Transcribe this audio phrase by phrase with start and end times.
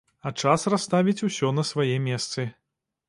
[0.27, 2.51] А час расставіць усё на свае месцы.